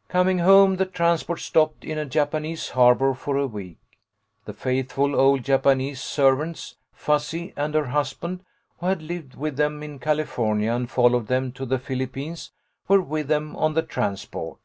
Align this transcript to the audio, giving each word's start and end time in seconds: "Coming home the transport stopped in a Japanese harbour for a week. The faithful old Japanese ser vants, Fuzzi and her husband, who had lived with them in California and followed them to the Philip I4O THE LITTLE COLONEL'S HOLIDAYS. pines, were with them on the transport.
"Coming 0.08 0.38
home 0.38 0.76
the 0.76 0.86
transport 0.86 1.40
stopped 1.40 1.84
in 1.84 1.98
a 1.98 2.06
Japanese 2.06 2.70
harbour 2.70 3.12
for 3.12 3.36
a 3.36 3.46
week. 3.46 3.76
The 4.46 4.54
faithful 4.54 5.14
old 5.14 5.42
Japanese 5.44 6.00
ser 6.00 6.34
vants, 6.36 6.76
Fuzzi 6.94 7.52
and 7.54 7.74
her 7.74 7.88
husband, 7.88 8.44
who 8.78 8.86
had 8.86 9.02
lived 9.02 9.34
with 9.34 9.58
them 9.58 9.82
in 9.82 9.98
California 9.98 10.72
and 10.72 10.90
followed 10.90 11.26
them 11.26 11.52
to 11.52 11.66
the 11.66 11.78
Philip 11.78 12.12
I4O 12.12 12.14
THE 12.14 12.20
LITTLE 12.20 12.22
COLONEL'S 12.24 12.50
HOLIDAYS. 12.88 12.88
pines, 12.88 12.88
were 12.88 13.02
with 13.02 13.28
them 13.28 13.56
on 13.56 13.74
the 13.74 13.82
transport. 13.82 14.60